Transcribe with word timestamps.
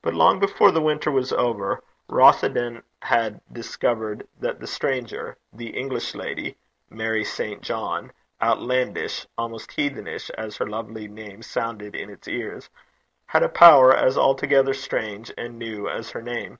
But 0.00 0.14
long 0.14 0.40
before 0.40 0.70
the 0.70 0.80
winter 0.80 1.10
was 1.10 1.30
over, 1.30 1.84
Rothieden 2.08 2.82
had 3.02 3.42
discovered 3.52 4.26
that 4.38 4.60
the 4.60 4.66
stranger, 4.66 5.36
the 5.52 5.76
English 5.78 6.14
lady, 6.14 6.56
Mary 6.88 7.22
St. 7.22 7.60
John, 7.60 8.12
outlandish, 8.40 9.26
almost 9.36 9.72
heathenish 9.72 10.30
as 10.38 10.56
her 10.56 10.66
lovely 10.66 11.06
name 11.06 11.42
sounded 11.42 11.94
in 11.94 12.08
its 12.08 12.28
ears, 12.28 12.70
had 13.26 13.42
a 13.42 13.50
power 13.50 13.94
as 13.94 14.16
altogether 14.16 14.72
strange 14.72 15.30
and 15.36 15.58
new 15.58 15.86
as 15.86 16.12
her 16.12 16.22
name. 16.22 16.58